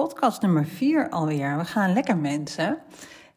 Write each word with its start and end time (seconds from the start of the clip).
podcast 0.00 0.42
nummer 0.42 0.64
4 0.66 1.10
alweer. 1.10 1.56
We 1.56 1.64
gaan 1.64 1.92
lekker 1.92 2.16
mensen. 2.16 2.78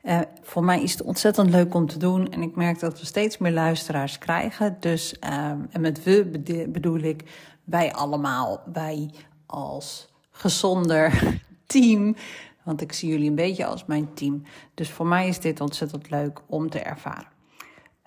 Uh, 0.04 0.20
voor 0.41 0.63
mij 0.63 0.84
is 0.84 0.91
het 0.91 1.02
ontzettend 1.02 1.50
leuk 1.50 1.73
om 1.73 1.88
te 1.88 1.97
doen 1.97 2.32
en 2.32 2.41
ik 2.41 2.55
merk 2.55 2.79
dat 2.79 3.00
we 3.00 3.05
steeds 3.05 3.38
meer 3.38 3.52
luisteraars 3.52 4.18
krijgen. 4.18 4.78
Dus, 4.79 5.15
uh, 5.23 5.29
en 5.47 5.82
met 5.82 6.04
we 6.04 6.25
bedoel 6.70 7.00
ik 7.00 7.23
wij 7.64 7.93
allemaal, 7.93 8.61
wij 8.73 9.10
als 9.46 10.14
gezonder 10.32 11.39
team. 11.68 12.15
Want 12.64 12.82
ik 12.82 12.93
zie 12.93 13.09
jullie 13.09 13.30
een 13.30 13.36
beetje 13.36 13.66
als 13.66 13.86
mijn 13.86 14.14
team. 14.14 14.43
Dus 14.73 14.91
voor 14.91 15.07
mij 15.07 15.27
is 15.27 15.39
dit 15.39 15.61
ontzettend 15.61 16.09
leuk 16.09 16.41
om 16.48 16.70
te 16.70 16.80
ervaren. 16.80 17.32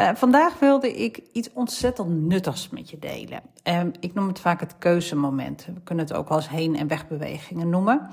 Uh, 0.01 0.11
vandaag 0.15 0.59
wilde 0.59 0.95
ik 0.95 1.23
iets 1.33 1.53
ontzettend 1.53 2.23
nuttigs 2.23 2.69
met 2.69 2.91
je 2.91 2.99
delen. 2.99 3.43
Uh, 3.69 3.81
ik 4.01 4.15
noem 4.15 4.29
het 4.29 4.41
vaak 4.41 4.61
het 4.61 4.79
keuzemoment. 4.79 5.65
We 5.65 5.81
kunnen 5.85 6.05
het 6.05 6.15
ook 6.15 6.29
als 6.29 6.49
heen- 6.49 6.77
en 6.77 6.89
wegbewegingen 6.89 7.69
noemen. 7.69 8.11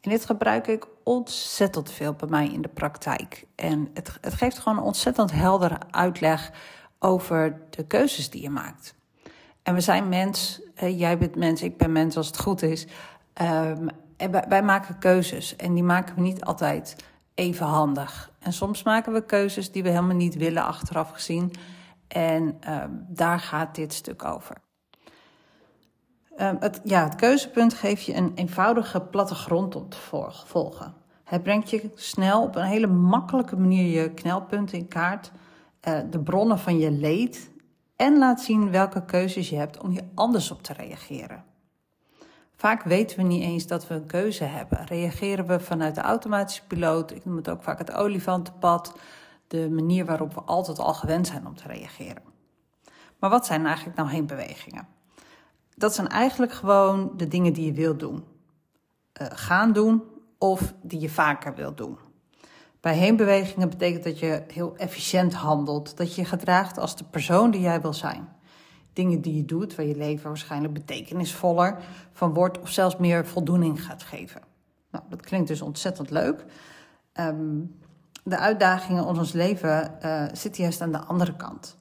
En 0.00 0.10
dit 0.10 0.24
gebruik 0.24 0.66
ik 0.66 0.86
ontzettend 1.02 1.90
veel 1.90 2.12
bij 2.12 2.28
mij 2.28 2.48
in 2.48 2.62
de 2.62 2.68
praktijk. 2.68 3.46
En 3.54 3.90
het, 3.94 4.18
het 4.20 4.34
geeft 4.34 4.58
gewoon 4.58 4.78
een 4.78 4.84
ontzettend 4.84 5.32
heldere 5.32 5.78
uitleg 5.90 6.52
over 6.98 7.60
de 7.70 7.86
keuzes 7.86 8.30
die 8.30 8.42
je 8.42 8.50
maakt. 8.50 8.94
En 9.62 9.74
we 9.74 9.80
zijn 9.80 10.08
mens, 10.08 10.60
jij 10.74 11.18
bent 11.18 11.36
mens, 11.36 11.62
ik 11.62 11.76
ben 11.76 11.92
mens 11.92 12.16
als 12.16 12.26
het 12.26 12.40
goed 12.40 12.62
is. 12.62 12.86
Um, 13.42 13.88
en 14.16 14.48
wij, 14.48 14.62
maken 14.62 14.98
keuzes 14.98 15.56
en 15.56 15.74
die 15.74 15.82
maken 15.82 16.14
we 16.14 16.20
niet 16.20 16.44
altijd 16.44 16.96
even 17.34 17.66
handig. 17.66 18.30
En 18.38 18.52
soms 18.52 18.82
maken 18.82 19.12
we 19.12 19.24
keuzes 19.24 19.72
die 19.72 19.82
we 19.82 19.88
helemaal 19.88 20.16
niet 20.16 20.34
willen 20.34 20.64
achteraf 20.64 21.10
gezien. 21.10 21.52
En 22.08 22.60
uh, 22.68 22.84
daar 23.08 23.40
gaat 23.40 23.74
dit 23.74 23.92
stuk 23.92 24.24
over. 24.24 24.56
Uh, 26.40 26.50
het, 26.60 26.80
ja, 26.84 27.04
het 27.04 27.14
keuzepunt 27.14 27.74
geeft 27.74 28.04
je 28.04 28.14
een 28.14 28.32
eenvoudige 28.34 29.00
plattegrond 29.00 29.76
om 29.76 29.88
te 29.88 29.98
volgen. 30.46 30.94
Het 31.24 31.42
brengt 31.42 31.70
je 31.70 31.90
snel 31.94 32.42
op 32.42 32.56
een 32.56 32.64
hele 32.64 32.86
makkelijke 32.86 33.56
manier 33.56 34.00
je 34.00 34.10
knelpunten 34.10 34.78
in 34.78 34.88
kaart, 34.88 35.30
uh, 35.88 35.98
de 36.10 36.20
bronnen 36.20 36.58
van 36.58 36.78
je 36.78 36.90
leed 36.90 37.50
en 37.96 38.18
laat 38.18 38.40
zien 38.40 38.70
welke 38.70 39.04
keuzes 39.04 39.48
je 39.48 39.56
hebt 39.56 39.80
om 39.80 39.90
hier 39.90 40.04
anders 40.14 40.50
op 40.50 40.62
te 40.62 40.72
reageren. 40.72 41.44
Vaak 42.56 42.82
weten 42.82 43.16
we 43.16 43.22
niet 43.22 43.42
eens 43.42 43.66
dat 43.66 43.86
we 43.86 43.94
een 43.94 44.06
keuze 44.06 44.44
hebben. 44.44 44.86
Reageren 44.86 45.46
we 45.46 45.60
vanuit 45.60 45.94
de 45.94 46.00
automatische 46.00 46.66
piloot, 46.66 47.10
ik 47.10 47.24
noem 47.24 47.36
het 47.36 47.48
ook 47.48 47.62
vaak 47.62 47.78
het 47.78 47.92
olifantenpad, 47.92 48.98
de 49.46 49.70
manier 49.70 50.04
waarop 50.04 50.34
we 50.34 50.40
altijd 50.40 50.78
al 50.78 50.94
gewend 50.94 51.26
zijn 51.26 51.46
om 51.46 51.56
te 51.56 51.68
reageren. 51.68 52.22
Maar 53.18 53.30
wat 53.30 53.46
zijn 53.46 53.66
eigenlijk 53.66 53.96
nou 53.96 54.10
heenbewegingen? 54.10 54.98
Dat 55.80 55.94
zijn 55.94 56.08
eigenlijk 56.08 56.52
gewoon 56.52 57.12
de 57.16 57.28
dingen 57.28 57.52
die 57.52 57.66
je 57.66 57.72
wilt 57.72 58.00
doen. 58.00 58.24
Uh, 59.20 59.26
gaan 59.30 59.72
doen 59.72 60.02
of 60.38 60.74
die 60.82 61.00
je 61.00 61.10
vaker 61.10 61.54
wilt 61.54 61.76
doen. 61.76 61.98
Bij 62.80 62.96
heenbewegingen 62.96 63.68
betekent 63.68 64.04
dat 64.04 64.18
je 64.18 64.42
heel 64.46 64.76
efficiënt 64.76 65.34
handelt, 65.34 65.96
dat 65.96 66.14
je 66.14 66.24
gedraagt 66.24 66.78
als 66.78 66.96
de 66.96 67.04
persoon 67.04 67.50
die 67.50 67.60
jij 67.60 67.80
wil 67.80 67.94
zijn 67.94 68.28
dingen 68.92 69.20
die 69.20 69.36
je 69.36 69.44
doet, 69.44 69.74
waar 69.74 69.86
je 69.86 69.96
leven 69.96 70.28
waarschijnlijk 70.28 70.72
betekenisvoller 70.72 71.76
van 72.12 72.34
wordt 72.34 72.60
of 72.60 72.70
zelfs 72.70 72.96
meer 72.96 73.26
voldoening 73.26 73.84
gaat 73.84 74.02
geven. 74.02 74.40
Nou, 74.90 75.04
dat 75.08 75.20
klinkt 75.20 75.48
dus 75.48 75.62
ontzettend 75.62 76.10
leuk. 76.10 76.44
Um, 77.14 77.78
de 78.24 78.38
uitdagingen 78.38 79.02
in 79.08 79.18
ons 79.18 79.32
leven 79.32 79.98
uh, 80.04 80.24
zitten 80.32 80.62
juist 80.62 80.80
aan 80.80 80.92
de 80.92 80.98
andere 80.98 81.36
kant. 81.36 81.76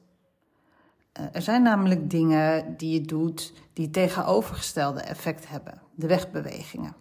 Uh, 1.20 1.26
er 1.32 1.42
zijn 1.42 1.62
namelijk 1.62 2.10
dingen 2.10 2.78
die 2.78 2.94
je 2.94 3.02
doet 3.02 3.54
die 3.74 3.90
tegenovergestelde 3.90 5.02
effect 5.02 5.50
hebben. 5.50 5.82
De 5.96 6.08
wegbewegingen. 6.08 6.96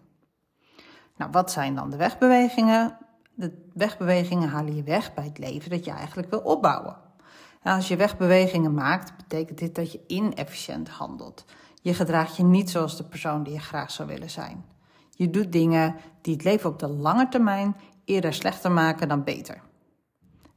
Nou, 1.16 1.30
wat 1.30 1.52
zijn 1.52 1.74
dan 1.74 1.90
de 1.90 1.96
wegbewegingen? 1.96 2.98
De 3.34 3.66
wegbewegingen 3.74 4.48
halen 4.48 4.76
je 4.76 4.82
weg 4.82 5.14
bij 5.14 5.24
het 5.24 5.38
leven 5.38 5.70
dat 5.70 5.84
je 5.84 5.90
eigenlijk 5.90 6.30
wil 6.30 6.40
opbouwen. 6.40 6.96
Nou, 7.62 7.76
als 7.76 7.88
je 7.88 7.96
wegbewegingen 7.96 8.74
maakt, 8.74 9.16
betekent 9.16 9.58
dit 9.58 9.74
dat 9.74 9.92
je 9.92 10.04
inefficiënt 10.06 10.88
handelt. 10.88 11.44
Je 11.82 11.94
gedraagt 11.94 12.36
je 12.36 12.44
niet 12.44 12.70
zoals 12.70 12.96
de 12.96 13.04
persoon 13.04 13.42
die 13.42 13.52
je 13.52 13.60
graag 13.60 13.90
zou 13.90 14.08
willen 14.08 14.30
zijn. 14.30 14.64
Je 15.10 15.30
doet 15.30 15.52
dingen 15.52 15.94
die 16.20 16.34
het 16.34 16.44
leven 16.44 16.70
op 16.70 16.78
de 16.78 16.88
lange 16.88 17.28
termijn 17.28 17.76
eerder 18.04 18.34
slechter 18.34 18.72
maken 18.72 19.08
dan 19.08 19.24
beter. 19.24 19.60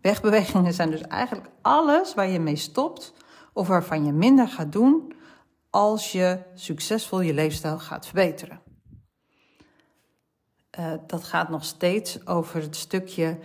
Wegbewegingen 0.02 0.74
zijn 0.74 0.90
dus 0.90 1.02
eigenlijk 1.02 1.50
alles 1.62 2.14
waar 2.14 2.30
je 2.30 2.40
mee 2.40 2.56
stopt 2.56 3.14
of 3.54 3.68
waarvan 3.68 4.06
je 4.06 4.12
minder 4.12 4.48
gaat 4.48 4.72
doen 4.72 5.14
als 5.70 6.12
je 6.12 6.40
succesvol 6.54 7.22
je 7.22 7.34
leefstijl 7.34 7.80
gaat 7.80 8.06
verbeteren. 8.06 8.62
Uh, 10.80 10.94
dat 11.08 11.24
gaat 11.24 11.50
nog 11.50 11.66
steeds 11.66 12.28
over 12.28 12.62
het 12.62 12.76
stukje 12.76 13.40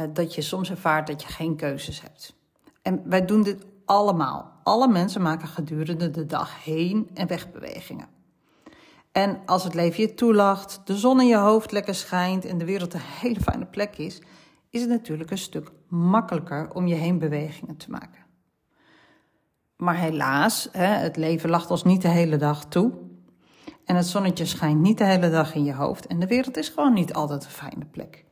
uh, 0.00 0.06
dat 0.12 0.34
je 0.34 0.42
soms 0.42 0.70
ervaart 0.70 1.06
dat 1.06 1.22
je 1.22 1.28
geen 1.28 1.56
keuzes 1.56 2.00
hebt. 2.00 2.34
En 2.82 3.02
wij 3.08 3.24
doen 3.24 3.42
dit 3.42 3.64
allemaal. 3.84 4.52
Alle 4.62 4.88
mensen 4.88 5.22
maken 5.22 5.48
gedurende 5.48 6.10
de 6.10 6.26
dag 6.26 6.64
heen- 6.64 7.10
en 7.14 7.26
wegbewegingen. 7.26 8.08
En 9.12 9.40
als 9.46 9.64
het 9.64 9.74
leven 9.74 10.02
je 10.02 10.14
toelacht, 10.14 10.80
de 10.84 10.96
zon 10.96 11.20
in 11.20 11.26
je 11.26 11.36
hoofd 11.36 11.72
lekker 11.72 11.94
schijnt 11.94 12.44
en 12.44 12.58
de 12.58 12.64
wereld 12.64 12.94
een 12.94 13.00
hele 13.00 13.40
fijne 13.40 13.66
plek 13.66 13.96
is, 13.96 14.22
is 14.70 14.80
het 14.80 14.90
natuurlijk 14.90 15.30
een 15.30 15.38
stuk 15.38 15.70
makkelijker 15.88 16.74
om 16.74 16.86
je 16.86 16.94
heenbewegingen 16.94 17.76
te 17.76 17.90
maken. 17.90 18.20
Maar 19.82 19.96
helaas, 19.96 20.68
het 20.72 21.16
leven 21.16 21.50
lacht 21.50 21.70
ons 21.70 21.84
niet 21.84 22.02
de 22.02 22.08
hele 22.08 22.36
dag 22.36 22.64
toe. 22.64 22.92
En 23.84 23.96
het 23.96 24.06
zonnetje 24.06 24.44
schijnt 24.44 24.80
niet 24.80 24.98
de 24.98 25.04
hele 25.04 25.30
dag 25.30 25.54
in 25.54 25.64
je 25.64 25.74
hoofd. 25.74 26.06
En 26.06 26.20
de 26.20 26.26
wereld 26.26 26.56
is 26.56 26.68
gewoon 26.68 26.92
niet 26.92 27.12
altijd 27.12 27.44
een 27.44 27.50
fijne 27.50 27.84
plek. 27.84 28.24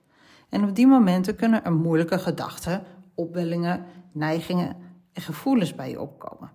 En 0.48 0.64
op 0.64 0.74
die 0.74 0.86
momenten 0.86 1.36
kunnen 1.36 1.64
er 1.64 1.72
moeilijke 1.72 2.18
gedachten, 2.18 2.82
opwellingen 3.14 3.84
neigingen 4.12 4.76
en 5.12 5.22
gevoelens 5.22 5.74
bij 5.74 5.90
je 5.90 6.00
opkomen. 6.00 6.50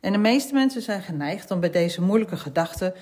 En 0.00 0.12
de 0.12 0.18
meeste 0.18 0.54
mensen 0.54 0.82
zijn 0.82 1.02
geneigd 1.02 1.50
om 1.50 1.60
bij 1.60 1.70
deze 1.70 2.02
moeilijke 2.02 2.36
gedachten 2.36 2.94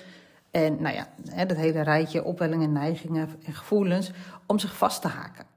en 0.50 0.82
nou 0.82 0.94
ja, 0.94 1.08
dat 1.44 1.56
hele 1.56 1.80
rijtje 1.80 2.24
opwellingen, 2.24 2.72
neigingen 2.72 3.28
en 3.44 3.54
gevoelens, 3.54 4.12
om 4.46 4.58
zich 4.58 4.76
vast 4.76 5.02
te 5.02 5.08
haken. 5.08 5.53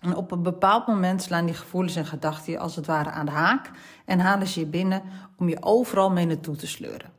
En 0.00 0.16
op 0.16 0.30
een 0.30 0.42
bepaald 0.42 0.86
moment 0.86 1.22
slaan 1.22 1.46
die 1.46 1.54
gevoelens 1.54 1.96
en 1.96 2.06
gedachten 2.06 2.52
je 2.52 2.58
als 2.58 2.76
het 2.76 2.86
ware 2.86 3.10
aan 3.10 3.26
de 3.26 3.32
haak 3.32 3.70
en 4.04 4.20
halen 4.20 4.46
ze 4.46 4.60
je 4.60 4.66
binnen 4.66 5.02
om 5.36 5.48
je 5.48 5.62
overal 5.62 6.10
mee 6.10 6.26
naartoe 6.26 6.56
te 6.56 6.66
sleuren. 6.66 7.10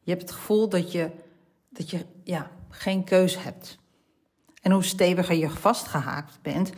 Je 0.00 0.10
hebt 0.10 0.22
het 0.22 0.32
gevoel 0.32 0.68
dat 0.68 0.92
je, 0.92 1.10
dat 1.68 1.90
je 1.90 2.04
ja, 2.22 2.50
geen 2.68 3.04
keus 3.04 3.42
hebt. 3.42 3.78
En 4.62 4.72
hoe 4.72 4.84
steviger 4.84 5.36
je 5.36 5.50
vastgehaakt 5.50 6.38
bent, 6.42 6.72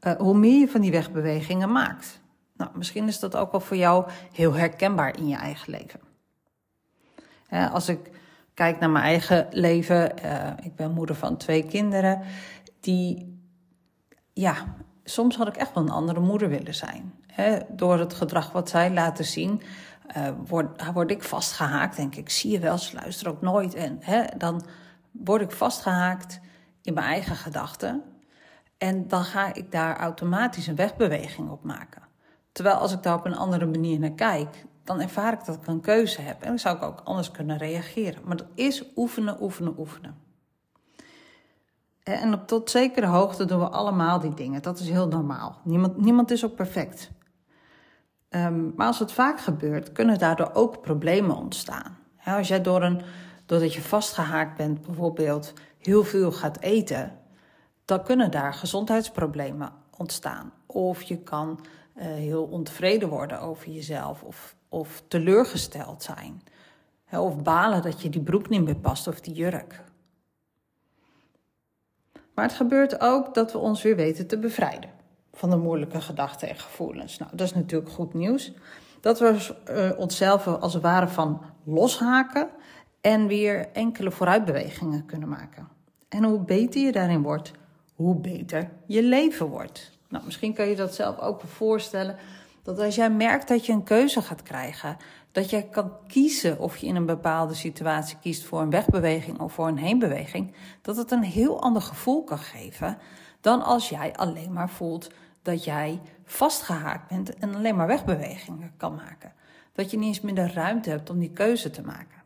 uh, 0.00 0.12
hoe 0.12 0.38
meer 0.38 0.60
je 0.60 0.68
van 0.68 0.80
die 0.80 0.90
wegbewegingen 0.90 1.72
maakt. 1.72 2.20
Nou, 2.56 2.70
misschien 2.74 3.08
is 3.08 3.18
dat 3.18 3.36
ook 3.36 3.50
wel 3.50 3.60
voor 3.60 3.76
jou 3.76 4.10
heel 4.32 4.52
herkenbaar 4.52 5.16
in 5.16 5.28
je 5.28 5.36
eigen 5.36 5.70
leven. 5.70 6.00
Als 7.72 7.88
ik 7.88 8.10
kijk 8.54 8.78
naar 8.78 8.90
mijn 8.90 9.04
eigen 9.04 9.46
leven, 9.50 10.12
uh, 10.24 10.50
ik 10.62 10.76
ben 10.76 10.90
moeder 10.90 11.16
van 11.16 11.36
twee 11.36 11.66
kinderen, 11.66 12.22
die, 12.80 13.33
ja, 14.34 14.54
soms 15.04 15.36
had 15.36 15.48
ik 15.48 15.56
echt 15.56 15.74
wel 15.74 15.82
een 15.82 15.90
andere 15.90 16.20
moeder 16.20 16.48
willen 16.48 16.74
zijn. 16.74 17.14
Door 17.68 17.98
het 17.98 18.14
gedrag 18.14 18.52
wat 18.52 18.68
zij 18.68 18.92
laten 18.92 19.24
zien, 19.24 19.62
word, 20.46 20.92
word 20.92 21.10
ik 21.10 21.22
vastgehaakt. 21.22 21.96
Denk 21.96 22.14
ik, 22.14 22.30
zie 22.30 22.50
je 22.50 22.58
wel, 22.58 22.78
ze 22.78 22.94
luisteren 22.94 23.32
ook 23.32 23.40
nooit. 23.40 23.74
En 23.74 24.00
dan 24.36 24.64
word 25.10 25.40
ik 25.40 25.50
vastgehaakt 25.52 26.40
in 26.82 26.94
mijn 26.94 27.06
eigen 27.06 27.36
gedachten. 27.36 28.02
En 28.78 29.08
dan 29.08 29.24
ga 29.24 29.54
ik 29.54 29.72
daar 29.72 29.96
automatisch 29.96 30.66
een 30.66 30.76
wegbeweging 30.76 31.50
op 31.50 31.64
maken. 31.64 32.02
Terwijl 32.52 32.76
als 32.76 32.92
ik 32.92 33.02
daar 33.02 33.14
op 33.14 33.24
een 33.24 33.36
andere 33.36 33.66
manier 33.66 33.98
naar 33.98 34.10
kijk, 34.12 34.64
dan 34.84 35.00
ervaar 35.00 35.32
ik 35.32 35.44
dat 35.44 35.56
ik 35.56 35.66
een 35.66 35.80
keuze 35.80 36.20
heb. 36.20 36.42
En 36.42 36.48
dan 36.48 36.58
zou 36.58 36.76
ik 36.76 36.82
ook 36.82 37.00
anders 37.04 37.30
kunnen 37.30 37.56
reageren. 37.58 38.22
Maar 38.24 38.36
dat 38.36 38.46
is 38.54 38.84
oefenen, 38.96 39.42
oefenen, 39.42 39.78
oefenen. 39.78 40.16
En 42.04 42.32
op 42.32 42.46
tot 42.46 42.70
zekere 42.70 43.06
hoogte 43.06 43.44
doen 43.44 43.58
we 43.58 43.68
allemaal 43.68 44.20
die 44.20 44.34
dingen. 44.34 44.62
Dat 44.62 44.78
is 44.78 44.88
heel 44.88 45.08
normaal. 45.08 45.58
Niemand, 45.62 45.96
niemand 45.96 46.30
is 46.30 46.44
ook 46.44 46.54
perfect. 46.54 47.10
Um, 48.30 48.72
maar 48.76 48.86
als 48.86 48.98
het 48.98 49.12
vaak 49.12 49.40
gebeurt, 49.40 49.92
kunnen 49.92 50.18
daardoor 50.18 50.50
ook 50.52 50.80
problemen 50.80 51.36
ontstaan. 51.36 51.96
als 52.24 52.48
jij 52.48 52.60
door 52.62 52.82
een, 52.82 53.00
doordat 53.46 53.74
je 53.74 53.82
vastgehaakt 53.82 54.56
bent, 54.56 54.80
bijvoorbeeld 54.86 55.52
heel 55.78 56.04
veel 56.04 56.32
gaat 56.32 56.60
eten, 56.60 57.18
dan 57.84 58.02
kunnen 58.02 58.30
daar 58.30 58.54
gezondheidsproblemen 58.54 59.72
ontstaan. 59.96 60.52
Of 60.66 61.02
je 61.02 61.18
kan 61.18 61.60
uh, 61.96 62.04
heel 62.04 62.44
ontevreden 62.44 63.08
worden 63.08 63.40
over 63.40 63.70
jezelf 63.70 64.22
of, 64.22 64.56
of 64.68 65.02
teleurgesteld 65.08 66.02
zijn. 66.02 66.42
of 67.10 67.42
balen 67.42 67.82
dat 67.82 68.02
je 68.02 68.08
die 68.08 68.22
broek 68.22 68.48
niet 68.48 68.64
meer 68.64 68.76
past 68.76 69.06
of 69.06 69.20
die 69.20 69.34
jurk. 69.34 69.84
Maar 72.34 72.44
het 72.44 72.54
gebeurt 72.54 73.00
ook 73.00 73.34
dat 73.34 73.52
we 73.52 73.58
ons 73.58 73.82
weer 73.82 73.96
weten 73.96 74.26
te 74.26 74.38
bevrijden 74.38 74.90
van 75.32 75.50
de 75.50 75.56
moeilijke 75.56 76.00
gedachten 76.00 76.48
en 76.48 76.56
gevoelens. 76.56 77.18
Nou, 77.18 77.30
dat 77.36 77.46
is 77.46 77.54
natuurlijk 77.54 77.90
goed 77.90 78.14
nieuws. 78.14 78.52
Dat 79.00 79.18
we 79.18 79.54
uh, 79.70 79.98
onszelf 79.98 80.46
als 80.46 80.74
het 80.74 80.82
ware 80.82 81.08
van 81.08 81.40
loshaken 81.64 82.48
en 83.00 83.26
weer 83.26 83.68
enkele 83.72 84.10
vooruitbewegingen 84.10 85.06
kunnen 85.06 85.28
maken. 85.28 85.68
En 86.08 86.24
hoe 86.24 86.38
beter 86.38 86.80
je 86.80 86.92
daarin 86.92 87.22
wordt, 87.22 87.52
hoe 87.94 88.14
beter 88.14 88.70
je 88.86 89.02
leven 89.02 89.46
wordt. 89.46 89.90
Nou, 90.08 90.24
misschien 90.24 90.54
kan 90.54 90.68
je 90.68 90.76
dat 90.76 90.94
zelf 90.94 91.18
ook 91.18 91.40
voorstellen. 91.40 92.16
Dat 92.62 92.78
als 92.78 92.94
jij 92.94 93.10
merkt 93.10 93.48
dat 93.48 93.66
je 93.66 93.72
een 93.72 93.82
keuze 93.82 94.22
gaat 94.22 94.42
krijgen, 94.42 94.96
dat 95.34 95.50
jij 95.50 95.62
kan 95.62 95.92
kiezen 96.06 96.58
of 96.58 96.76
je 96.76 96.86
in 96.86 96.96
een 96.96 97.06
bepaalde 97.06 97.54
situatie 97.54 98.16
kiest 98.20 98.44
voor 98.44 98.60
een 98.60 98.70
wegbeweging 98.70 99.40
of 99.40 99.52
voor 99.52 99.68
een 99.68 99.78
heenbeweging, 99.78 100.54
dat 100.82 100.96
het 100.96 101.10
een 101.10 101.22
heel 101.22 101.62
ander 101.62 101.82
gevoel 101.82 102.24
kan 102.24 102.38
geven 102.38 102.98
dan 103.40 103.62
als 103.62 103.88
jij 103.88 104.12
alleen 104.12 104.52
maar 104.52 104.70
voelt 104.70 105.10
dat 105.42 105.64
jij 105.64 106.00
vastgehaakt 106.24 107.08
bent 107.08 107.34
en 107.34 107.54
alleen 107.54 107.76
maar 107.76 107.86
wegbewegingen 107.86 108.72
kan 108.76 108.94
maken. 108.94 109.32
Dat 109.72 109.90
je 109.90 109.98
niet 109.98 110.06
eens 110.06 110.20
meer 110.20 110.34
de 110.34 110.52
ruimte 110.52 110.90
hebt 110.90 111.10
om 111.10 111.18
die 111.18 111.32
keuze 111.32 111.70
te 111.70 111.82
maken. 111.82 112.22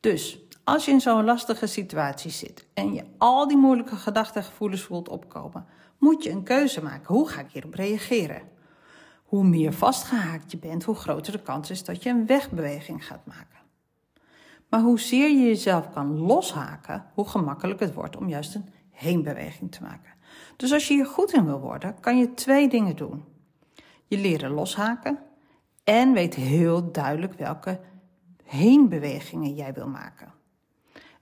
Dus 0.00 0.38
als 0.64 0.84
je 0.84 0.90
in 0.90 1.00
zo'n 1.00 1.24
lastige 1.24 1.66
situatie 1.66 2.30
zit 2.30 2.66
en 2.74 2.94
je 2.94 3.04
al 3.18 3.48
die 3.48 3.56
moeilijke 3.56 3.96
gedachten 3.96 4.40
en 4.40 4.46
gevoelens 4.46 4.82
voelt 4.82 5.08
opkomen, 5.08 5.66
moet 5.98 6.22
je 6.22 6.30
een 6.30 6.42
keuze 6.42 6.82
maken. 6.82 7.14
Hoe 7.14 7.28
ga 7.28 7.40
ik 7.40 7.50
hierop 7.52 7.74
reageren? 7.74 8.42
Hoe 9.28 9.44
meer 9.44 9.72
vastgehaakt 9.72 10.50
je 10.50 10.58
bent, 10.58 10.84
hoe 10.84 10.94
groter 10.94 11.32
de 11.32 11.42
kans 11.42 11.70
is 11.70 11.84
dat 11.84 12.02
je 12.02 12.10
een 12.10 12.26
wegbeweging 12.26 13.06
gaat 13.06 13.26
maken. 13.26 13.58
Maar 14.68 14.80
hoezeer 14.80 15.28
je 15.28 15.46
jezelf 15.46 15.90
kan 15.90 16.18
loshaken, 16.18 17.04
hoe 17.14 17.28
gemakkelijk 17.28 17.80
het 17.80 17.94
wordt 17.94 18.16
om 18.16 18.28
juist 18.28 18.54
een 18.54 18.68
heenbeweging 18.90 19.72
te 19.72 19.82
maken. 19.82 20.12
Dus 20.56 20.72
als 20.72 20.88
je 20.88 20.94
hier 20.94 21.06
goed 21.06 21.32
in 21.32 21.44
wil 21.44 21.60
worden, 21.60 22.00
kan 22.00 22.18
je 22.18 22.34
twee 22.34 22.68
dingen 22.68 22.96
doen. 22.96 23.24
Je 24.06 24.18
leren 24.18 24.50
loshaken 24.50 25.18
en 25.84 26.12
weet 26.12 26.34
heel 26.34 26.92
duidelijk 26.92 27.34
welke 27.34 27.80
heenbewegingen 28.44 29.54
jij 29.54 29.72
wil 29.72 29.88
maken. 29.88 30.32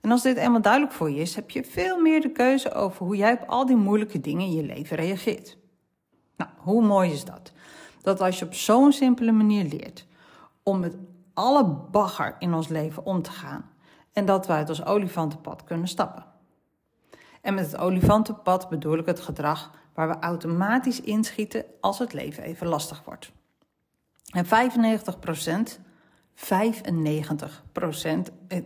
En 0.01 0.11
als 0.11 0.21
dit 0.21 0.37
eenmaal 0.37 0.61
duidelijk 0.61 0.93
voor 0.93 1.09
je 1.09 1.21
is, 1.21 1.35
heb 1.35 1.49
je 1.49 1.63
veel 1.63 2.01
meer 2.01 2.21
de 2.21 2.31
keuze 2.31 2.73
over 2.73 3.05
hoe 3.05 3.15
jij 3.15 3.33
op 3.33 3.43
al 3.47 3.65
die 3.65 3.75
moeilijke 3.75 4.19
dingen 4.19 4.45
in 4.45 4.53
je 4.53 4.63
leven 4.63 4.97
reageert. 4.97 5.57
Nou, 6.37 6.51
hoe 6.57 6.85
mooi 6.85 7.11
is 7.11 7.25
dat? 7.25 7.51
Dat 8.01 8.21
als 8.21 8.39
je 8.39 8.45
op 8.45 8.53
zo'n 8.53 8.91
simpele 8.91 9.31
manier 9.31 9.63
leert 9.63 10.07
om 10.63 10.79
met 10.79 10.95
alle 11.33 11.65
bagger 11.91 12.35
in 12.39 12.53
ons 12.53 12.67
leven 12.67 13.05
om 13.05 13.21
te 13.21 13.31
gaan 13.31 13.69
en 14.13 14.25
dat 14.25 14.47
we 14.47 14.53
uit 14.53 14.69
ons 14.69 14.85
olifantenpad 14.85 15.63
kunnen 15.63 15.87
stappen. 15.87 16.25
En 17.41 17.53
met 17.53 17.71
het 17.71 17.77
olifantenpad 17.77 18.69
bedoel 18.69 18.97
ik 18.97 19.05
het 19.05 19.19
gedrag 19.19 19.71
waar 19.93 20.07
we 20.07 20.19
automatisch 20.19 21.01
inschieten 21.01 21.65
als 21.81 21.99
het 21.99 22.13
leven 22.13 22.43
even 22.43 22.67
lastig 22.67 23.03
wordt. 23.05 23.31
En 24.31 24.45
95% 24.45 24.49
95% 26.37 26.39
eh, 28.47 28.61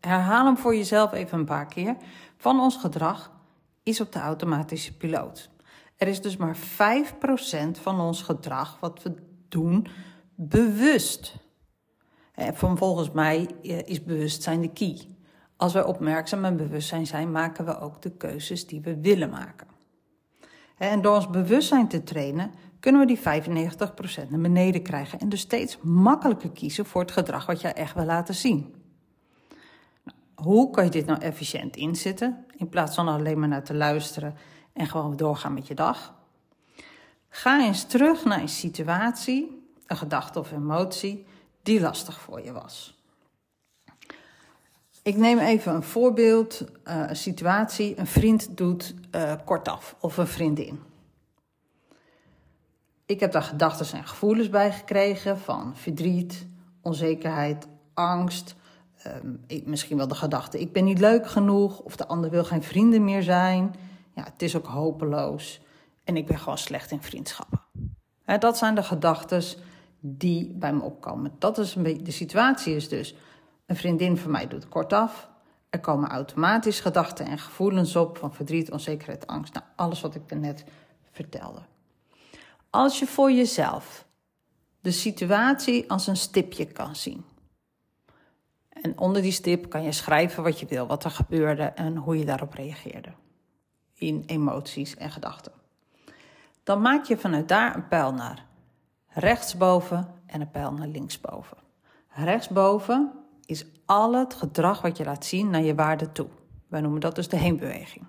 herhaal 0.00 0.44
hem 0.44 0.56
voor 0.56 0.76
jezelf 0.76 1.12
even 1.12 1.38
een 1.38 1.44
paar 1.44 1.66
keer, 1.66 1.96
van 2.36 2.60
ons 2.60 2.76
gedrag 2.76 3.32
is 3.82 4.00
op 4.00 4.12
de 4.12 4.18
automatische 4.18 4.96
piloot. 4.96 5.50
Er 6.00 6.08
is 6.08 6.20
dus 6.20 6.36
maar 6.36 6.56
5% 6.56 6.60
van 7.70 8.00
ons 8.00 8.22
gedrag 8.22 8.80
wat 8.80 9.02
we 9.02 9.14
doen 9.48 9.86
bewust. 10.34 11.36
Van 12.34 12.78
volgens 12.78 13.10
mij 13.10 13.48
eh, 13.62 13.78
is 13.78 14.04
bewustzijn 14.04 14.60
de 14.60 14.72
key. 14.72 14.98
Als 15.56 15.72
wij 15.72 15.84
opmerkzaam 15.84 16.44
en 16.44 16.56
bewustzijn 16.56 17.06
zijn, 17.06 17.30
maken 17.30 17.64
we 17.64 17.80
ook 17.80 18.02
de 18.02 18.10
keuzes 18.10 18.66
die 18.66 18.80
we 18.80 19.00
willen 19.00 19.30
maken. 19.30 19.66
En 20.78 21.02
door 21.02 21.14
ons 21.14 21.30
bewustzijn 21.30 21.88
te 21.88 22.02
trainen, 22.02 22.50
kunnen 22.78 23.00
we 23.00 23.06
die 23.06 23.18
95% 24.26 24.28
naar 24.28 24.40
beneden 24.40 24.82
krijgen 24.82 25.18
en 25.18 25.28
dus 25.28 25.40
steeds 25.40 25.78
makkelijker 25.82 26.50
kiezen 26.50 26.86
voor 26.86 27.00
het 27.00 27.10
gedrag 27.10 27.46
wat 27.46 27.60
jij 27.60 27.72
echt 27.72 27.94
wil 27.94 28.04
laten 28.04 28.34
zien. 28.34 28.74
Nou, 30.04 30.18
hoe 30.34 30.70
kan 30.70 30.84
je 30.84 30.90
dit 30.90 31.06
nou 31.06 31.20
efficiënt 31.20 31.76
inzetten, 31.76 32.44
in 32.56 32.68
plaats 32.68 32.94
van 32.94 33.08
alleen 33.08 33.38
maar 33.38 33.48
naar 33.48 33.64
te 33.64 33.74
luisteren 33.74 34.34
en 34.72 34.86
gewoon 34.86 35.16
doorgaan 35.16 35.54
met 35.54 35.66
je 35.66 35.74
dag? 35.74 36.14
Ga 37.28 37.60
eens 37.60 37.84
terug 37.84 38.24
naar 38.24 38.40
een 38.40 38.48
situatie, 38.48 39.72
een 39.86 39.96
gedachte 39.96 40.38
of 40.38 40.52
emotie 40.52 41.26
die 41.62 41.80
lastig 41.80 42.20
voor 42.20 42.44
je 42.44 42.52
was. 42.52 42.98
Ik 45.02 45.16
neem 45.16 45.38
even 45.38 45.74
een 45.74 45.82
voorbeeld, 45.82 46.60
uh, 46.60 47.04
een 47.08 47.16
situatie. 47.16 47.98
Een 47.98 48.06
vriend 48.06 48.56
doet 48.56 48.94
uh, 49.14 49.32
kortaf 49.44 49.96
of 50.00 50.16
een 50.16 50.26
vriendin. 50.26 50.80
Ik 53.06 53.20
heb 53.20 53.32
daar 53.32 53.42
gedachten 53.42 53.98
en 53.98 54.06
gevoelens 54.06 54.48
bij 54.48 54.72
gekregen 54.72 55.38
van 55.38 55.76
verdriet, 55.76 56.46
onzekerheid, 56.82 57.66
angst. 57.94 58.54
Ik, 59.46 59.66
misschien 59.66 59.96
wel 59.96 60.08
de 60.08 60.14
gedachte, 60.14 60.60
ik 60.60 60.72
ben 60.72 60.84
niet 60.84 60.98
leuk 60.98 61.26
genoeg 61.26 61.78
of 61.80 61.96
de 61.96 62.06
ander 62.06 62.30
wil 62.30 62.44
geen 62.44 62.62
vrienden 62.62 63.04
meer 63.04 63.22
zijn. 63.22 63.74
Ja, 64.20 64.26
het 64.32 64.42
is 64.42 64.56
ook 64.56 64.66
hopeloos 64.66 65.60
en 66.04 66.16
ik 66.16 66.26
ben 66.26 66.38
gewoon 66.38 66.58
slecht 66.58 66.90
in 66.90 67.02
vriendschappen. 67.02 67.60
dat 68.38 68.58
zijn 68.58 68.74
de 68.74 68.82
gedachten 68.82 69.42
die 70.00 70.52
bij 70.54 70.72
me 70.72 70.82
opkomen. 70.82 71.32
Dat 71.38 71.58
is 71.58 71.74
een 71.74 71.82
beetje, 71.82 72.02
de 72.02 72.10
situatie 72.10 72.74
is 72.74 72.88
dus 72.88 73.14
een 73.66 73.76
vriendin 73.76 74.16
van 74.16 74.30
mij 74.30 74.48
doet 74.48 74.68
kortaf. 74.68 75.28
Er 75.70 75.80
komen 75.80 76.10
automatisch 76.10 76.80
gedachten 76.80 77.26
en 77.26 77.38
gevoelens 77.38 77.96
op 77.96 78.18
van 78.18 78.34
verdriet, 78.34 78.70
onzekerheid, 78.70 79.26
angst. 79.26 79.54
Nou, 79.54 79.66
alles 79.76 80.00
wat 80.00 80.14
ik 80.14 80.34
net 80.34 80.64
vertelde. 81.10 81.60
Als 82.70 82.98
je 82.98 83.06
voor 83.06 83.32
jezelf 83.32 84.06
de 84.80 84.90
situatie 84.90 85.90
als 85.90 86.06
een 86.06 86.16
stipje 86.16 86.64
kan 86.64 86.96
zien. 86.96 87.24
En 88.68 88.98
onder 88.98 89.22
die 89.22 89.32
stip 89.32 89.68
kan 89.68 89.82
je 89.82 89.92
schrijven 89.92 90.42
wat 90.42 90.60
je 90.60 90.66
wil, 90.66 90.86
wat 90.86 91.04
er 91.04 91.10
gebeurde 91.10 91.62
en 91.62 91.96
hoe 91.96 92.18
je 92.18 92.24
daarop 92.24 92.52
reageerde. 92.52 93.12
In 94.00 94.22
emoties 94.26 94.96
en 94.96 95.10
gedachten. 95.10 95.52
Dan 96.62 96.80
maak 96.80 97.04
je 97.04 97.16
vanuit 97.16 97.48
daar 97.48 97.74
een 97.74 97.88
pijl 97.88 98.12
naar 98.12 98.46
rechtsboven 99.08 100.14
en 100.26 100.40
een 100.40 100.50
pijl 100.50 100.72
naar 100.72 100.86
linksboven. 100.86 101.56
Rechtsboven 102.08 103.12
is 103.44 103.66
al 103.86 104.14
het 104.14 104.34
gedrag 104.34 104.80
wat 104.80 104.96
je 104.96 105.04
laat 105.04 105.24
zien 105.24 105.50
naar 105.50 105.62
je 105.62 105.74
waarde 105.74 106.12
toe. 106.12 106.28
Wij 106.68 106.80
noemen 106.80 107.00
dat 107.00 107.14
dus 107.14 107.28
de 107.28 107.36
heenbeweging. 107.36 108.06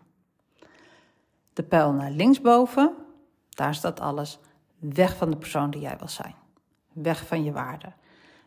De 1.53 1.63
pijl 1.63 1.91
naar 1.93 2.11
linksboven, 2.11 2.95
daar 3.49 3.75
staat 3.75 3.99
alles 3.99 4.39
weg 4.79 5.17
van 5.17 5.29
de 5.29 5.37
persoon 5.37 5.71
die 5.71 5.81
jij 5.81 5.97
wil 5.97 6.07
zijn. 6.07 6.35
Weg 6.93 7.27
van 7.27 7.43
je 7.43 7.51
waarde. 7.51 7.93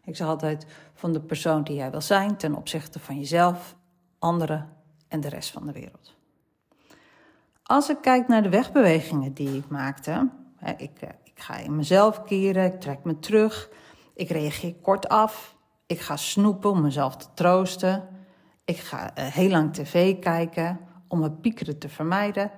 Ik 0.04 0.16
zeg 0.16 0.26
altijd 0.26 0.66
van 0.94 1.12
de 1.12 1.20
persoon 1.20 1.64
die 1.64 1.76
jij 1.76 1.90
wil 1.90 2.00
zijn 2.00 2.36
ten 2.36 2.54
opzichte 2.54 3.00
van 3.00 3.18
jezelf, 3.18 3.76
anderen 4.18 4.76
en 5.08 5.20
de 5.20 5.28
rest 5.28 5.50
van 5.50 5.66
de 5.66 5.72
wereld. 5.72 6.13
Als 7.64 7.88
ik 7.88 7.98
kijk 8.00 8.28
naar 8.28 8.42
de 8.42 8.48
wegbewegingen 8.48 9.32
die 9.32 9.56
ik 9.56 9.68
maakte, 9.68 10.30
ik, 10.76 11.00
eh, 11.00 11.08
ik 11.22 11.40
ga 11.40 11.56
in 11.56 11.76
mezelf 11.76 12.22
keren, 12.22 12.64
ik 12.64 12.80
trek 12.80 13.04
me 13.04 13.18
terug, 13.18 13.68
ik 14.14 14.30
reageer 14.30 14.74
kort 14.74 15.08
af, 15.08 15.56
ik 15.86 16.00
ga 16.00 16.16
snoepen 16.16 16.70
om 16.70 16.80
mezelf 16.80 17.16
te 17.16 17.26
troosten. 17.34 18.08
Ik 18.64 18.76
ga 18.76 19.10
uh, 19.18 19.24
heel 19.24 19.50
lang 19.50 19.72
tv 19.72 20.18
kijken 20.18 20.80
om 21.08 21.22
het 21.22 21.40
piekeren 21.40 21.78
te 21.78 21.88
vermijden. 21.88 22.50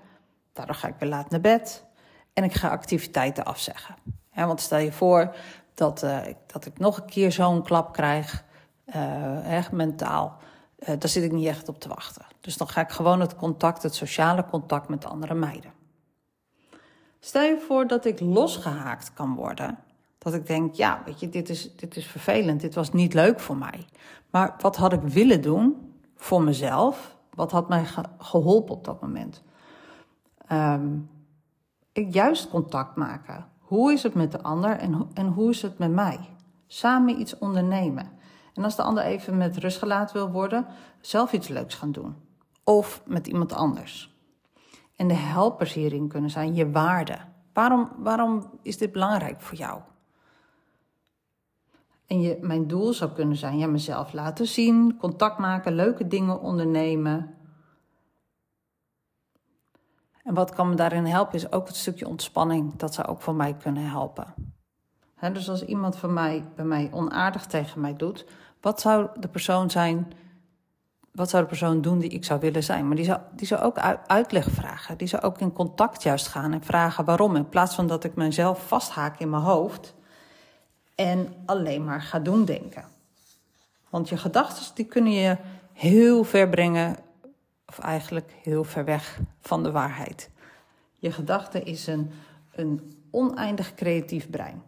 Daardoor 0.52 0.74
ga 0.74 0.88
ik 0.88 0.94
weer 0.98 1.08
laat 1.08 1.30
naar 1.30 1.40
bed. 1.40 1.84
En 2.32 2.44
ik 2.44 2.54
ga 2.54 2.68
activiteiten 2.68 3.44
afzeggen. 3.44 3.94
want 4.34 4.60
stel 4.60 4.78
je 4.78 4.92
voor 4.92 5.34
dat, 5.74 6.02
uh, 6.02 6.18
dat 6.46 6.66
ik 6.66 6.78
nog 6.78 6.96
een 6.96 7.06
keer 7.06 7.32
zo'n 7.32 7.62
klap 7.62 7.92
krijg, 7.92 8.44
mentaal. 9.72 10.36
Daar 10.86 11.08
zit 11.08 11.24
ik 11.24 11.32
niet 11.32 11.46
echt 11.46 11.68
op 11.68 11.80
te 11.80 11.88
wachten. 11.88 12.26
Dus 12.40 12.56
dan 12.56 12.68
ga 12.68 12.80
ik 12.80 12.90
gewoon 12.90 13.20
het 13.20 13.36
contact, 13.36 13.82
het 13.82 13.94
sociale 13.94 14.44
contact 14.44 14.88
met 14.88 15.04
andere 15.04 15.34
meiden. 15.34 15.72
Stel 17.20 17.42
je 17.42 17.64
voor 17.66 17.86
dat 17.86 18.04
ik 18.04 18.20
losgehaakt 18.20 19.12
kan 19.12 19.34
worden 19.34 19.78
dat 20.26 20.34
ik 20.34 20.46
denk, 20.46 20.74
ja, 20.74 21.02
weet 21.04 21.20
je, 21.20 21.28
dit 21.28 21.48
is, 21.48 21.76
dit 21.76 21.96
is 21.96 22.06
vervelend, 22.06 22.60
dit 22.60 22.74
was 22.74 22.92
niet 22.92 23.14
leuk 23.14 23.40
voor 23.40 23.56
mij. 23.56 23.86
Maar 24.30 24.54
wat 24.58 24.76
had 24.76 24.92
ik 24.92 25.02
willen 25.02 25.42
doen 25.42 25.92
voor 26.16 26.42
mezelf? 26.42 27.16
Wat 27.34 27.50
had 27.50 27.68
mij 27.68 27.84
geholpen 28.18 28.74
op 28.74 28.84
dat 28.84 29.00
moment? 29.00 29.42
Um, 30.52 31.10
ik 31.92 32.14
juist 32.14 32.48
contact 32.48 32.96
maken. 32.96 33.46
Hoe 33.58 33.92
is 33.92 34.02
het 34.02 34.14
met 34.14 34.32
de 34.32 34.42
ander 34.42 34.70
en, 34.70 35.08
en 35.14 35.26
hoe 35.26 35.50
is 35.50 35.62
het 35.62 35.78
met 35.78 35.90
mij? 35.90 36.18
Samen 36.66 37.20
iets 37.20 37.38
ondernemen. 37.38 38.10
En 38.56 38.64
als 38.64 38.76
de 38.76 38.82
ander 38.82 39.04
even 39.04 39.36
met 39.36 39.56
rust 39.56 39.78
gelaten 39.78 40.16
wil 40.16 40.30
worden, 40.30 40.66
zelf 41.00 41.32
iets 41.32 41.48
leuks 41.48 41.74
gaan 41.74 41.92
doen. 41.92 42.16
Of 42.64 43.02
met 43.04 43.26
iemand 43.26 43.52
anders. 43.52 44.14
En 44.96 45.08
de 45.08 45.14
helpers 45.14 45.72
hierin 45.72 46.08
kunnen 46.08 46.30
zijn 46.30 46.54
je 46.54 46.70
waarde. 46.70 47.18
Waarom, 47.52 47.90
waarom 47.98 48.50
is 48.62 48.78
dit 48.78 48.92
belangrijk 48.92 49.40
voor 49.40 49.56
jou? 49.58 49.80
En 52.06 52.20
je, 52.20 52.38
mijn 52.40 52.66
doel 52.66 52.92
zou 52.92 53.12
kunnen 53.12 53.36
zijn, 53.36 53.58
ja, 53.58 53.66
mezelf 53.66 54.12
laten 54.12 54.46
zien, 54.46 54.96
contact 54.96 55.38
maken, 55.38 55.74
leuke 55.74 56.06
dingen 56.06 56.40
ondernemen. 56.40 57.34
En 60.22 60.34
wat 60.34 60.50
kan 60.50 60.68
me 60.68 60.74
daarin 60.74 61.04
helpen 61.04 61.34
is 61.34 61.52
ook 61.52 61.66
het 61.66 61.76
stukje 61.76 62.08
ontspanning. 62.08 62.76
Dat 62.76 62.94
zou 62.94 63.08
ook 63.08 63.20
voor 63.20 63.34
mij 63.34 63.54
kunnen 63.54 63.90
helpen. 63.90 64.34
dus 65.32 65.48
als 65.48 65.64
iemand 65.64 65.96
van 65.96 66.12
mij, 66.12 66.44
bij 66.54 66.64
mij 66.64 66.88
onaardig 66.92 67.46
tegen 67.46 67.80
mij 67.80 67.96
doet, 67.96 68.26
wat 68.60 68.80
zou 68.80 69.08
de 69.20 69.28
persoon 69.28 69.70
zijn 69.70 70.12
wat 71.16 71.30
zou 71.30 71.42
de 71.42 71.48
persoon 71.48 71.80
doen 71.80 71.98
die 71.98 72.10
ik 72.10 72.24
zou 72.24 72.40
willen 72.40 72.62
zijn? 72.62 72.86
Maar 72.86 72.96
die 72.96 73.04
zou, 73.04 73.20
die 73.32 73.46
zou 73.46 73.62
ook 73.62 73.78
uitleg 74.06 74.50
vragen. 74.50 74.98
Die 74.98 75.08
zou 75.08 75.22
ook 75.22 75.38
in 75.38 75.52
contact 75.52 76.02
juist 76.02 76.26
gaan 76.26 76.52
en 76.52 76.62
vragen 76.62 77.04
waarom. 77.04 77.36
In 77.36 77.48
plaats 77.48 77.74
van 77.74 77.86
dat 77.86 78.04
ik 78.04 78.14
mezelf 78.14 78.66
vasthaak 78.66 79.18
in 79.18 79.30
mijn 79.30 79.42
hoofd 79.42 79.94
en 80.94 81.34
alleen 81.46 81.84
maar 81.84 82.02
ga 82.02 82.18
doen 82.18 82.44
denken. 82.44 82.84
Want 83.90 84.08
je 84.08 84.16
gedachten 84.16 84.74
die 84.74 84.84
kunnen 84.84 85.12
je 85.12 85.36
heel 85.72 86.24
ver 86.24 86.48
brengen, 86.48 86.96
of 87.66 87.78
eigenlijk 87.78 88.32
heel 88.42 88.64
ver 88.64 88.84
weg 88.84 89.20
van 89.40 89.62
de 89.62 89.70
waarheid. 89.70 90.30
Je 90.96 91.12
gedachte 91.12 91.62
is 91.62 91.86
een, 91.86 92.10
een 92.52 93.00
oneindig 93.10 93.74
creatief 93.74 94.30
brein. 94.30 94.62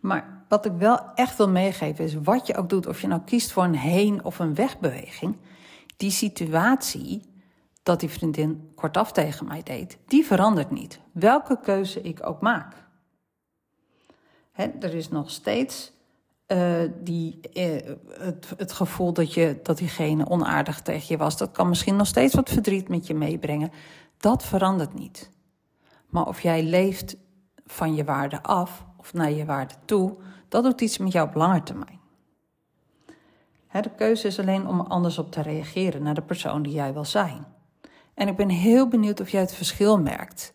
Maar 0.00 0.43
wat 0.54 0.64
ik 0.64 0.72
wel 0.78 1.00
echt 1.14 1.36
wil 1.36 1.48
meegeven 1.48 2.04
is, 2.04 2.14
wat 2.14 2.46
je 2.46 2.56
ook 2.56 2.68
doet, 2.68 2.86
of 2.86 3.00
je 3.00 3.06
nou 3.06 3.20
kiest 3.24 3.52
voor 3.52 3.64
een 3.64 3.76
heen- 3.76 4.24
of 4.24 4.38
een 4.38 4.54
wegbeweging, 4.54 5.36
die 5.96 6.10
situatie 6.10 7.22
dat 7.82 8.00
die 8.00 8.08
vriendin 8.08 8.72
kortaf 8.74 9.12
tegen 9.12 9.46
mij 9.46 9.62
deed, 9.62 9.98
die 10.06 10.24
verandert 10.24 10.70
niet. 10.70 11.00
Welke 11.12 11.58
keuze 11.60 12.00
ik 12.00 12.26
ook 12.26 12.40
maak. 12.40 12.74
er 14.54 14.94
is 14.94 15.08
nog 15.08 15.30
steeds 15.30 15.92
uh, 16.48 16.82
die, 17.02 17.40
uh, 17.52 17.96
het, 18.18 18.52
het, 18.56 18.72
gevoel 18.72 19.12
dat, 19.12 19.34
je, 19.34 19.60
dat 19.62 19.78
diegene 19.78 20.28
onaardig 20.28 20.80
tegen 20.80 21.06
je 21.08 21.16
was. 21.16 21.36
Dat 21.36 21.50
kan 21.50 21.68
misschien 21.68 21.96
nog 21.96 22.06
steeds 22.06 22.34
wat 22.34 22.50
verdriet 22.50 22.88
met 22.88 23.06
je 23.06 23.14
meebrengen. 23.14 23.72
Dat 24.16 24.44
verandert 24.44 24.94
niet. 24.94 25.30
Maar 26.08 26.26
of 26.26 26.40
jij 26.40 26.62
leeft 26.62 27.16
van 27.66 27.94
je 27.94 28.04
waarde 28.04 28.42
af 28.42 28.84
of 28.96 29.12
naar 29.12 29.30
je 29.30 29.44
waarde 29.44 29.74
toe, 29.84 30.16
dat 30.54 30.62
doet 30.62 30.80
iets 30.80 30.98
met 30.98 31.12
jou 31.12 31.28
op 31.28 31.34
lange 31.34 31.62
termijn. 31.62 32.00
de 33.70 33.90
keuze 33.96 34.26
is 34.26 34.38
alleen 34.38 34.66
om 34.66 34.80
anders 34.80 35.18
op 35.18 35.32
te 35.32 35.42
reageren 35.42 36.02
naar 36.02 36.14
de 36.14 36.22
persoon 36.22 36.62
die 36.62 36.72
jij 36.72 36.92
wil 36.92 37.04
zijn. 37.04 37.46
En 38.14 38.28
ik 38.28 38.36
ben 38.36 38.48
heel 38.48 38.88
benieuwd 38.88 39.20
of 39.20 39.28
jij 39.28 39.40
het 39.40 39.54
verschil 39.54 39.98
merkt. 39.98 40.52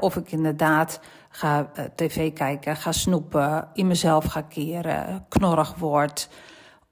of 0.00 0.16
ik 0.16 0.32
inderdaad 0.32 1.00
ga 1.28 1.70
uh, 1.78 1.84
tv 1.94 2.32
kijken, 2.32 2.76
ga 2.76 2.92
snoepen, 2.92 3.68
in 3.72 3.86
mezelf 3.86 4.24
ga 4.24 4.42
keren, 4.42 5.24
knorrig 5.28 5.74
word. 5.74 6.28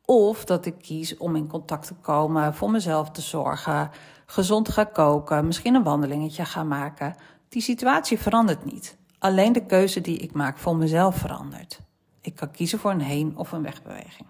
Of 0.04 0.44
dat 0.44 0.66
ik 0.66 0.78
kies 0.78 1.16
om 1.16 1.36
in 1.36 1.48
contact 1.48 1.86
te 1.86 1.94
komen, 1.94 2.54
voor 2.54 2.70
mezelf 2.70 3.10
te 3.10 3.20
zorgen, 3.20 3.90
gezond 4.26 4.68
ga 4.68 4.84
koken, 4.84 5.46
misschien 5.46 5.74
een 5.74 5.82
wandelingetje 5.82 6.44
ga 6.44 6.64
maken. 6.64 7.14
Die 7.48 7.62
situatie 7.62 8.18
verandert 8.18 8.64
niet. 8.64 8.96
Alleen 9.18 9.52
de 9.52 9.66
keuze 9.66 10.00
die 10.00 10.18
ik 10.18 10.32
maak 10.32 10.58
voor 10.58 10.76
mezelf 10.76 11.16
verandert. 11.16 11.80
Ik 12.20 12.36
kan 12.36 12.50
kiezen 12.50 12.78
voor 12.78 12.90
een 12.90 13.00
heen- 13.00 13.36
of 13.36 13.52
een 13.52 13.62
wegbeweging. 13.62 14.28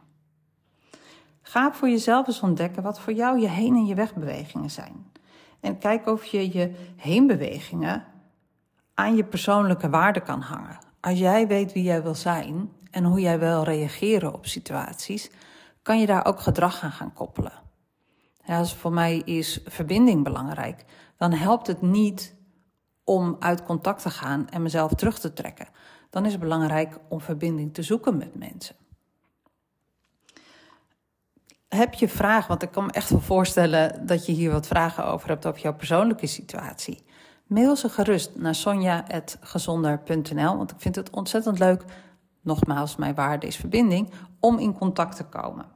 Ga 1.42 1.72
voor 1.72 1.88
jezelf 1.88 2.26
eens 2.26 2.40
ontdekken 2.40 2.82
wat 2.82 3.00
voor 3.00 3.12
jou 3.12 3.40
je 3.40 3.48
heen- 3.48 3.74
en 3.74 3.86
je 3.86 3.94
wegbewegingen 3.94 4.70
zijn. 4.70 5.12
En 5.60 5.78
kijk 5.78 6.06
of 6.06 6.24
je 6.24 6.52
je 6.52 6.92
heenbewegingen 6.96 8.04
aan 8.94 9.16
je 9.16 9.24
persoonlijke 9.24 9.90
waarde 9.90 10.20
kan 10.20 10.40
hangen. 10.40 10.78
Als 11.00 11.18
jij 11.18 11.46
weet 11.46 11.72
wie 11.72 11.82
jij 11.82 12.02
wil 12.02 12.14
zijn 12.14 12.70
en 12.90 13.04
hoe 13.04 13.20
jij 13.20 13.38
wil 13.38 13.62
reageren 13.62 14.34
op 14.34 14.46
situaties, 14.46 15.30
kan 15.82 16.00
je 16.00 16.06
daar 16.06 16.26
ook 16.26 16.40
gedrag 16.40 16.82
aan 16.82 16.92
gaan 16.92 17.12
koppelen. 17.12 17.52
Als 18.46 18.74
voor 18.74 18.92
mij 18.92 19.16
is 19.16 19.60
verbinding 19.64 20.24
belangrijk, 20.24 20.84
dan 21.16 21.32
helpt 21.32 21.66
het 21.66 21.82
niet 21.82 22.34
om 23.04 23.36
uit 23.38 23.64
contact 23.64 24.02
te 24.02 24.10
gaan 24.10 24.48
en 24.48 24.62
mezelf 24.62 24.94
terug 24.94 25.18
te 25.18 25.32
trekken. 25.32 25.68
Dan 26.10 26.26
is 26.26 26.32
het 26.32 26.40
belangrijk 26.40 26.98
om 27.08 27.20
verbinding 27.20 27.74
te 27.74 27.82
zoeken 27.82 28.16
met 28.16 28.34
mensen. 28.34 28.76
Heb 31.68 31.94
je 31.94 32.08
vragen, 32.08 32.48
want 32.48 32.62
ik 32.62 32.70
kan 32.70 32.84
me 32.84 32.92
echt 32.92 33.10
wel 33.10 33.20
voorstellen 33.20 34.06
dat 34.06 34.26
je 34.26 34.32
hier 34.32 34.50
wat 34.50 34.66
vragen 34.66 35.06
over 35.06 35.28
hebt 35.28 35.46
over 35.46 35.60
jouw 35.60 35.74
persoonlijke 35.74 36.26
situatie. 36.26 37.02
Mail 37.46 37.76
ze 37.76 37.88
gerust 37.88 38.36
naar 38.36 38.54
sonja.gezonder.nl, 38.54 40.56
want 40.56 40.70
ik 40.70 40.80
vind 40.80 40.94
het 40.94 41.10
ontzettend 41.10 41.58
leuk, 41.58 41.84
nogmaals, 42.40 42.96
mijn 42.96 43.14
waarde 43.14 43.46
is 43.46 43.56
verbinding, 43.56 44.10
om 44.40 44.58
in 44.58 44.78
contact 44.78 45.16
te 45.16 45.24
komen. 45.24 45.66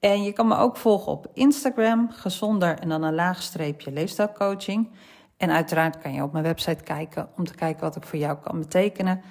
En 0.00 0.22
je 0.22 0.32
kan 0.32 0.48
me 0.48 0.56
ook 0.56 0.76
volgen 0.76 1.12
op 1.12 1.30
Instagram, 1.32 2.10
gezonder 2.10 2.78
en 2.78 2.88
dan 2.88 3.02
een 3.02 3.14
laagstreepje 3.14 3.92
leefstijlcoaching. 3.92 4.90
En 5.36 5.50
uiteraard 5.50 5.98
kan 5.98 6.12
je 6.12 6.22
op 6.22 6.32
mijn 6.32 6.44
website 6.44 6.82
kijken 6.82 7.28
om 7.36 7.44
te 7.44 7.54
kijken 7.54 7.82
wat 7.82 7.96
ik 7.96 8.02
voor 8.02 8.18
jou 8.18 8.38
kan 8.38 8.58
betekenen 8.58 9.22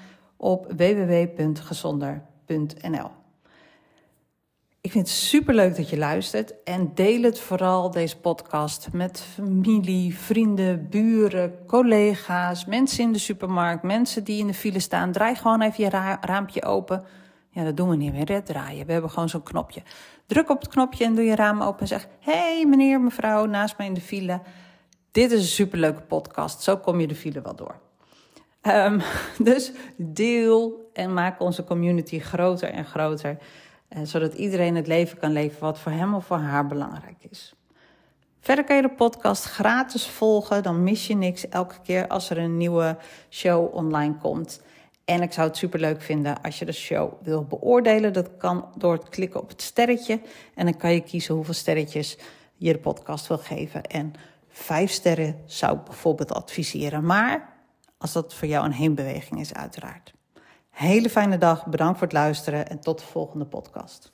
op 0.43 0.73
www.gezonder.nl. 0.77 3.11
Ik 4.81 4.91
vind 4.91 5.07
het 5.07 5.15
super 5.15 5.53
leuk 5.53 5.75
dat 5.75 5.89
je 5.89 5.97
luistert 5.97 6.63
en 6.63 6.91
deel 6.93 7.21
het 7.21 7.39
vooral 7.39 7.91
deze 7.91 8.19
podcast 8.19 8.87
met 8.91 9.19
familie, 9.19 10.17
vrienden, 10.17 10.89
buren, 10.89 11.65
collega's, 11.67 12.65
mensen 12.65 13.03
in 13.03 13.11
de 13.11 13.19
supermarkt, 13.19 13.83
mensen 13.83 14.23
die 14.23 14.39
in 14.39 14.47
de 14.47 14.53
file 14.53 14.79
staan. 14.79 15.11
Draai 15.11 15.35
gewoon 15.35 15.61
even 15.61 15.83
je 15.83 15.89
raampje 16.21 16.63
open. 16.63 17.03
Ja, 17.49 17.63
dat 17.63 17.77
doen 17.77 17.89
we 17.89 17.95
niet 17.95 18.13
meer, 18.13 18.43
draaien. 18.43 18.85
We 18.85 18.91
hebben 18.91 19.09
gewoon 19.09 19.29
zo'n 19.29 19.43
knopje. 19.43 19.81
Druk 20.25 20.49
op 20.49 20.61
het 20.61 20.69
knopje 20.69 21.05
en 21.05 21.15
doe 21.15 21.23
je 21.23 21.35
raam 21.35 21.61
open 21.61 21.79
en 21.79 21.87
zeg: 21.87 22.07
Hey 22.19 22.65
meneer, 22.65 23.01
mevrouw, 23.01 23.45
naast 23.45 23.77
mij 23.77 23.87
in 23.87 23.93
de 23.93 24.01
file. 24.01 24.41
Dit 25.11 25.31
is 25.31 25.39
een 25.39 25.45
superleuke 25.45 26.01
podcast. 26.01 26.61
Zo 26.61 26.77
kom 26.77 26.99
je 26.99 27.07
de 27.07 27.15
file 27.15 27.41
wel 27.41 27.55
door. 27.55 27.79
Um, 28.67 29.01
dus 29.49 29.71
deel 29.95 30.89
en 30.93 31.13
maak 31.13 31.39
onze 31.39 31.63
community 31.63 32.19
groter 32.19 32.69
en 32.69 32.85
groter. 32.85 33.37
Uh, 33.89 33.99
zodat 34.03 34.33
iedereen 34.33 34.75
het 34.75 34.87
leven 34.87 35.17
kan 35.17 35.31
leven 35.31 35.59
wat 35.59 35.79
voor 35.79 35.91
hem 35.91 36.13
of 36.13 36.25
voor 36.25 36.37
haar 36.37 36.67
belangrijk 36.67 37.23
is. 37.29 37.53
Verder 38.39 38.65
kan 38.65 38.75
je 38.75 38.81
de 38.81 38.89
podcast 38.89 39.43
gratis 39.43 40.07
volgen. 40.07 40.63
Dan 40.63 40.83
mis 40.83 41.07
je 41.07 41.15
niks 41.15 41.49
elke 41.49 41.75
keer 41.83 42.07
als 42.07 42.29
er 42.29 42.37
een 42.37 42.57
nieuwe 42.57 42.97
show 43.29 43.75
online 43.75 44.17
komt. 44.17 44.61
En 45.05 45.21
ik 45.21 45.33
zou 45.33 45.47
het 45.47 45.57
superleuk 45.57 46.01
vinden 46.01 46.41
als 46.41 46.59
je 46.59 46.65
de 46.65 46.71
show 46.71 47.13
wil 47.21 47.43
beoordelen. 47.43 48.13
Dat 48.13 48.37
kan 48.37 48.65
door 48.77 48.93
het 48.93 49.09
klikken 49.09 49.41
op 49.41 49.49
het 49.49 49.61
sterretje. 49.61 50.21
En 50.55 50.65
dan 50.65 50.77
kan 50.77 50.93
je 50.93 51.01
kiezen 51.01 51.35
hoeveel 51.35 51.53
sterretjes 51.53 52.17
je 52.55 52.71
de 52.71 52.79
podcast 52.79 53.27
wil 53.27 53.37
geven. 53.37 53.83
En 53.83 54.13
vijf 54.49 54.91
sterren 54.91 55.41
zou 55.45 55.77
ik 55.77 55.83
bijvoorbeeld 55.83 56.33
adviseren. 56.33 57.05
Maar 57.05 57.52
als 58.03 58.11
dat 58.11 58.33
voor 58.33 58.47
jou 58.47 58.65
een 58.65 58.73
heenbeweging 58.73 59.39
is, 59.39 59.53
uiteraard. 59.53 60.13
Hele 60.69 61.09
fijne 61.09 61.37
dag, 61.37 61.65
bedankt 61.65 61.97
voor 61.97 62.07
het 62.07 62.15
luisteren 62.15 62.69
en 62.69 62.79
tot 62.79 62.99
de 62.99 63.05
volgende 63.05 63.45
podcast. 63.45 64.12